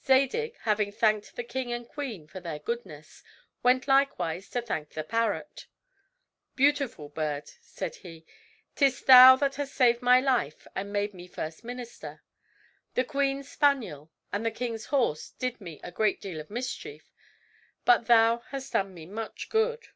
Zadig, 0.00 0.56
having 0.60 0.92
thanked 0.92 1.34
the 1.34 1.42
king 1.42 1.72
and 1.72 1.88
queen 1.88 2.28
for 2.28 2.38
their 2.38 2.60
goodness, 2.60 3.24
went 3.64 3.88
likewise 3.88 4.48
to 4.50 4.62
thank 4.62 4.90
the 4.90 5.02
parrot. 5.02 5.66
"Beautiful 6.54 7.08
bird," 7.08 7.48
said 7.60 7.96
he, 7.96 8.24
"'tis 8.76 9.02
thou 9.02 9.34
that 9.34 9.56
hast 9.56 9.74
saved 9.74 10.00
my 10.00 10.20
life 10.20 10.68
and 10.76 10.92
made 10.92 11.12
me 11.14 11.26
first 11.26 11.64
minister. 11.64 12.22
The 12.94 13.02
queen's 13.02 13.50
spaniel 13.50 14.12
and 14.32 14.46
the 14.46 14.52
king's 14.52 14.84
horse 14.86 15.30
did 15.30 15.60
me 15.60 15.80
a 15.82 15.90
great 15.90 16.20
deal 16.20 16.38
of 16.38 16.48
mischief; 16.48 17.12
but 17.84 18.06
thou 18.06 18.38
hast 18.50 18.74
done 18.74 18.94
me 18.94 19.04
much 19.06 19.48
good. 19.50 19.88